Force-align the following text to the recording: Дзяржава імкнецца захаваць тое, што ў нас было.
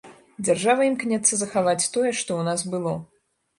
Дзяржава 0.45 0.87
імкнецца 0.91 1.33
захаваць 1.43 1.85
тое, 1.93 2.09
што 2.23 2.31
ў 2.39 2.51
нас 2.51 2.67
было. 2.75 2.99